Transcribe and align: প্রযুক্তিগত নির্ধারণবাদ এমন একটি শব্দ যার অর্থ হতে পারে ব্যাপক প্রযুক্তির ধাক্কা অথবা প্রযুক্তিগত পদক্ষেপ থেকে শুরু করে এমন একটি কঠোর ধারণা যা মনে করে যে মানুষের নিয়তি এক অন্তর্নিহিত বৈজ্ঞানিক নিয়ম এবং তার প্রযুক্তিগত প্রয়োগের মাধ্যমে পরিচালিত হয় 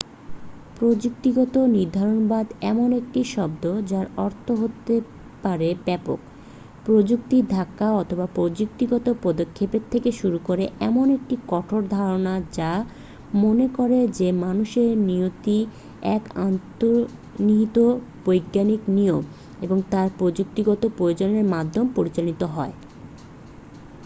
প্রযুক্তিগত 0.77 1.55
নির্ধারণবাদ 1.69 2.45
এমন 2.63 2.89
একটি 2.91 3.21
শব্দ 3.25 3.63
যার 3.87 4.07
অর্থ 4.17 4.47
হতে 4.51 4.95
পারে 5.43 5.69
ব্যাপক 5.85 6.19
প্রযুক্তির 6.85 7.43
ধাক্কা 7.47 7.87
অথবা 7.93 8.25
প্রযুক্তিগত 8.35 9.05
পদক্ষেপ 9.23 9.71
থেকে 9.89 10.09
শুরু 10.11 10.37
করে 10.43 10.65
এমন 10.79 11.07
একটি 11.09 11.35
কঠোর 11.47 11.81
ধারণা 11.89 12.33
যা 12.53 12.71
মনে 13.33 13.67
করে 13.69 13.99
যে 14.09 14.27
মানুষের 14.41 14.89
নিয়তি 15.07 15.57
এক 16.11 16.23
অন্তর্নিহিত 16.39 17.77
বৈজ্ঞানিক 18.25 18.81
নিয়ম 18.89 19.23
এবং 19.61 19.77
তার 19.89 20.07
প্রযুক্তিগত 20.17 20.81
প্রয়োগের 20.97 21.45
মাধ্যমে 21.45 21.89
পরিচালিত 21.95 22.41
হয় 22.55 22.73